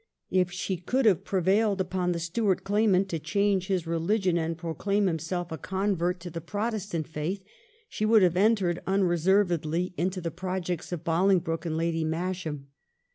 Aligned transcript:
If 0.31 0.51
she 0.51 0.77
could 0.77 1.05
have 1.05 1.23
prevailed 1.23 1.79
upon 1.79 2.11
the 2.11 2.17
Stuart 2.17 2.63
claimant 2.63 3.07
to 3.09 3.19
change 3.19 3.67
his 3.67 3.85
religion 3.85 4.35
and 4.35 4.57
pro 4.57 4.73
claim 4.73 5.05
himself 5.05 5.51
a 5.51 5.59
convert 5.59 6.19
to 6.21 6.31
the 6.31 6.41
Protestant 6.41 7.07
faith, 7.07 7.43
she 7.87 8.03
would 8.03 8.23
have 8.23 8.35
entered 8.35 8.81
unreservedly 8.87 9.93
into 9.97 10.19
the 10.19 10.31
projects 10.31 10.91
of 10.91 11.03
Bolingbroke 11.03 11.67
and 11.67 11.77
Lady 11.77 12.03
Masham. 12.03 12.69